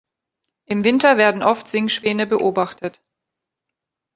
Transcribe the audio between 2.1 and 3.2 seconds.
beobachtet.